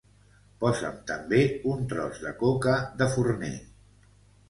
[0.63, 1.43] Posa'm també
[1.73, 3.57] un tros de coca de forner